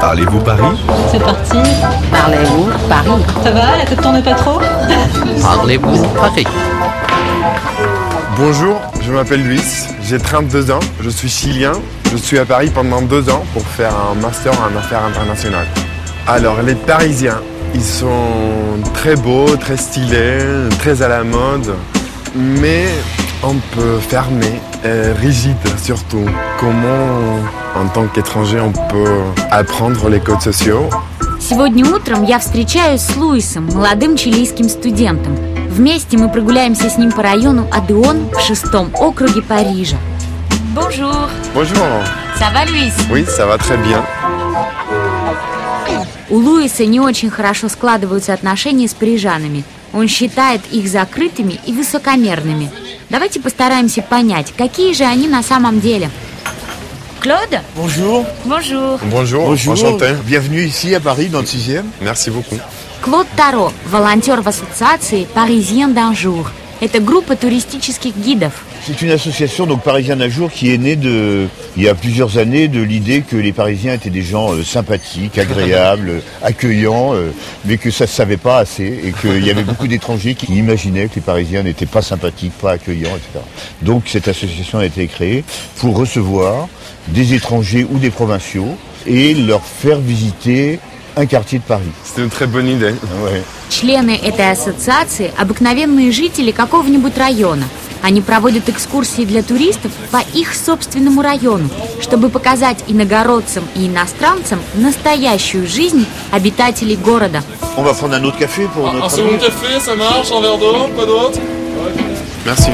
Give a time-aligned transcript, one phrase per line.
[0.00, 0.62] Parlez-vous Paris?
[1.10, 1.58] C'est parti.
[2.10, 3.10] Parlez-vous Paris?
[3.44, 3.76] Ça va?
[3.78, 4.60] La tête tourne pas trop?
[5.42, 6.46] Parlez-vous Paris?
[8.36, 11.72] Bonjour, je m'appelle Luis, j'ai 32 ans, je suis chilien.
[12.10, 15.68] Je suis à Paris pendant deux ans pour faire un master en affaires internationales.
[16.26, 17.40] Alors les Parisiens,
[17.74, 20.38] ils sont très beaux, très stylés,
[20.80, 21.72] très à la mode,
[22.34, 22.88] mais
[23.44, 26.24] un peu fermés, et rigides surtout.
[26.58, 27.38] Comment,
[27.74, 30.88] en tant qu'étranger, on peut apprendre les codes sociaux
[31.40, 35.34] Сегодня утром я встречаюсь с Луисом, молодым чилийским студентом.
[35.70, 39.96] Вместе мы прогуляемся с ним по району Адеон в шестом округе Парижа.
[40.74, 41.28] Bonjour.
[41.54, 42.04] Bonjour.
[42.38, 42.94] Ça va, Луис?
[43.10, 44.04] Oui, ça va très bien.
[46.28, 49.64] У Луиса не очень хорошо складываются отношения с парижанами.
[49.92, 52.70] Он считает их закрытыми и высокомерными.
[53.08, 56.10] Давайте постараемся понять, какие же они на самом деле.
[57.21, 57.59] Клод?
[57.75, 58.25] Bonjour.
[58.45, 58.99] Bonjour.
[59.03, 59.73] Bonjour, Bonjour.
[59.73, 60.13] enchanté.
[60.25, 61.83] Bienvenue ici à Paris dans le 6e.
[62.01, 62.57] Merci beaucoup.
[63.01, 66.45] Клод Таро, волонтер в ассоциации «Паризien d'un jour».
[66.81, 68.53] Это группа туристических гидов.
[68.89, 72.37] C'est une association donc Parisien d'un jour qui est née de, il y a plusieurs
[72.37, 77.31] années de l'idée que les Parisiens étaient des gens euh, sympathiques, agréables, euh, accueillants, euh,
[77.65, 81.07] mais que ça se savait pas assez et qu'il y avait beaucoup d'étrangers qui imaginaient
[81.07, 83.43] que les Parisiens n'étaient pas sympathiques, pas accueillants, etc.
[83.81, 85.43] Donc cette association a été créée
[85.77, 86.67] pour recevoir
[87.07, 88.77] des étrangers ou des provinciaux
[89.07, 90.79] et leur faire visiter
[91.17, 91.91] un quartier de Paris.
[92.03, 92.93] C'était une très bonne idée.
[93.23, 93.41] Ouais.
[93.69, 97.65] Члены этой ассоциации – обыкновенные жители какого-нибудь района.
[98.01, 101.69] Они проводят экскурсии для туристов по их собственному району,
[102.01, 107.41] чтобы показать иногородцам и иностранцам настоящую жизнь обитателей города.
[107.77, 109.39] On va prendre un autre café pour Un notre second ami.
[109.39, 111.39] café, ça marche, un verre d'eau, pas d'autre
[112.45, 112.69] Merci.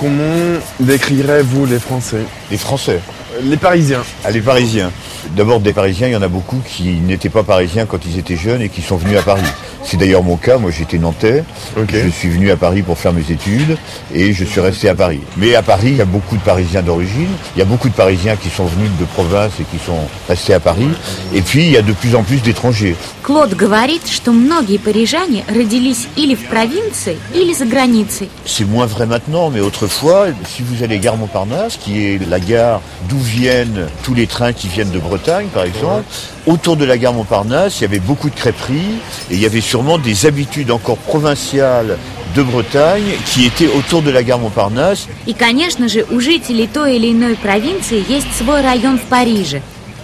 [0.00, 3.00] Comment décrirez-vous les Français Les Français.
[3.44, 4.02] Les Parisiens.
[4.24, 4.90] Ah, les Parisiens.
[5.36, 8.36] D'abord, des Parisiens, il y en a beaucoup qui n'étaient pas Parisiens quand ils étaient
[8.36, 9.42] jeunes et qui sont venus à Paris.
[9.86, 10.58] C'est d'ailleurs mon cas.
[10.58, 11.44] Moi, j'étais nantais.
[11.76, 11.90] Ok.
[11.92, 13.76] Je suis venu à Paris pour faire mes études
[14.14, 15.20] et je suis resté à Paris.
[15.36, 17.28] Mais à Paris, il y a beaucoup de Parisiens d'origine.
[17.56, 20.54] Il y a beaucoup de Parisiens qui sont venus de province et qui sont restés
[20.54, 20.88] à Paris.
[21.34, 22.96] Et puis, il y a de plus en plus d'étrangers.
[23.22, 28.28] Клод говорит, что многие парижане родились или в провинции, или за границей.
[28.44, 32.80] C'est moins vrai maintenant, mais autrefois, si vous allez gare Montparnasse, qui est la gare
[33.08, 36.04] d'où viennent tous les trains qui viennent de Bretagne, par exemple,
[36.46, 38.98] autour de la gare Montparnasse, il y avait beaucoup de crêperies
[39.30, 41.98] et il y avait sûrement des habitudes encore provinciales
[42.34, 45.06] de Bretagne qui étaient autour de la gare Montparnasse.
[45.26, 49.60] И, конечно же, у жителей той или иной провинции есть свой район в Париже.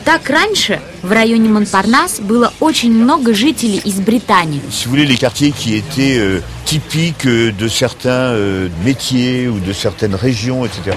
[0.08, 4.62] Так раньше в районе Монпарнас было очень много жителей из Британии.
[4.70, 9.60] Si vous voulez, les quartiers qui étaient euh, typiques euh, de certains euh, métiers ou
[9.60, 10.96] de certaines régions, etc.,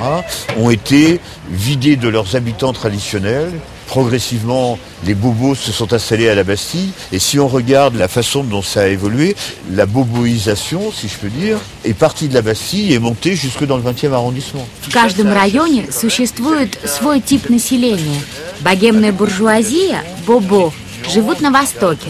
[0.58, 1.20] ont été
[1.50, 3.52] vidés de leurs habitants traditionnels.
[3.88, 6.92] Progressivement, les bobos se sont installés à la Bastille.
[7.12, 9.36] Et si on regarde la façon dont ça a évolué,
[9.74, 13.66] la boboisation, si je peux dire, est partie de la Bastille et est montée jusque
[13.66, 14.66] dans le 20e arrondissement.
[14.82, 18.22] В каждом районе существует свой тип населения.
[18.62, 20.72] Богемная буржуазия, бобо,
[21.10, 22.10] живут на востоке.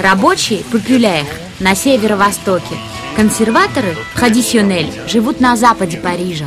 [0.00, 1.24] Рабочие, популяр,
[1.60, 2.74] на северо-востоке.
[3.14, 6.46] Консерваторы, традиционель, живут на западе Парижа.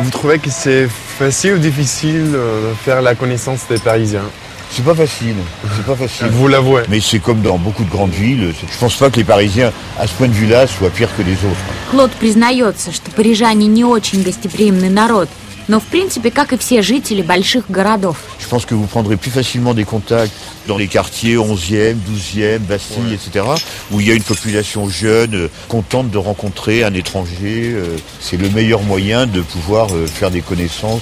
[0.00, 4.28] Vous trouvez que c'est facile ou difficile euh, de faire la connaissance des Parisiens
[4.70, 5.36] C'est pas facile,
[5.74, 6.26] c'est pas facile.
[6.28, 6.82] Vous l'avouez.
[6.88, 8.52] Mais c'est comme dans beaucoup de grandes villes.
[8.70, 11.32] Je pense pas que les Parisiens, à ce point de vue-là, soient pires que les
[11.48, 11.64] autres.
[11.90, 15.28] Клод признается, что парижане не очень гостеприимный народ,
[15.68, 18.18] но в принципе, как и все жители больших городов.
[18.51, 20.33] Je pense que vous prendrez plus facilement des contacts
[20.67, 23.45] dans les quartiers 11e, 12e, Bastille, etc.,
[23.91, 27.71] où il y a une population jeune, euh, contente de rencontrer un étranger.
[27.73, 30.99] euh, C'est le meilleur moyen de pouvoir euh, faire des connaissances.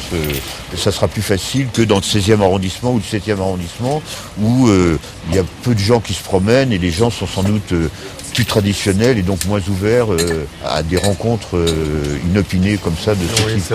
[0.78, 4.04] Ça sera plus facile que dans le 16e arrondissement ou le 7e arrondissement,
[4.40, 4.70] où
[5.30, 7.74] il y a peu de gens qui se promènent et les gens sont sans doute
[8.36, 10.10] plus traditionnels et donc moins ouverts
[10.64, 11.58] à des rencontres
[12.30, 13.74] inopinées comme ça de ce Oui, type.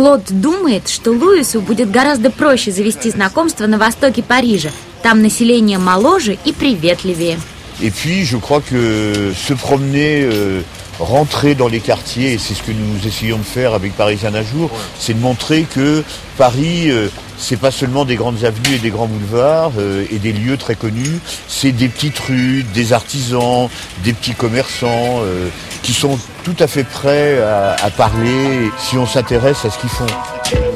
[0.00, 4.70] Клод думает, что Луису будет гораздо проще завести знакомство на востоке Парижа.
[5.02, 7.38] Там население моложе и приветливее.
[7.82, 10.62] Et puis, je crois que se promener, euh,
[11.00, 14.42] rentrer dans les quartiers, et c'est ce que nous essayons de faire avec Parisien d'un
[14.42, 16.04] jour, c'est de montrer que
[16.36, 20.32] Paris, euh, c'est pas seulement des grandes avenues et des grands boulevards euh, et des
[20.32, 23.68] lieux très connus, c'est des petites rues, des artisans,
[24.04, 25.48] des petits commerçants euh,
[25.82, 29.90] qui sont tout à fait prêts à, à parler si on s'intéresse à ce qu'ils
[29.90, 30.69] font.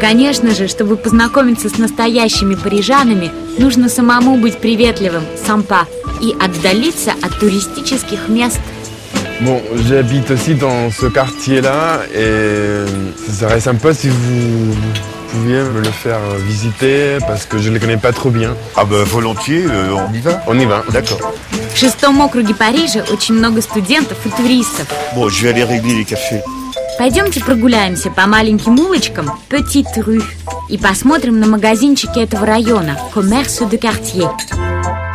[0.00, 5.86] Конечно же, чтобы познакомиться с настоящими парижанами, нужно самому быть приветливым, сампа,
[6.22, 8.58] и отдалиться от туристических мест.
[9.42, 12.84] Bon, j'habite aussi dans ce quartier-là et
[13.26, 14.74] ça serait sympa si vous
[15.32, 18.54] pouviez me le faire visiter parce que je ne le connais pas trop bien.
[18.76, 20.82] Ah ben volontiers, euh, on y va On y va.
[20.90, 21.20] D'accord.
[21.72, 24.86] В шестом округе Парижа очень много студентов и туристов.
[25.14, 26.42] Bon, je vais aller régler les cafés.
[27.00, 30.22] Пойдемте прогуляемся по маленьким улочкам Petite Rue
[30.68, 35.09] и посмотрим на магазинчики этого района Commerce de Quartier.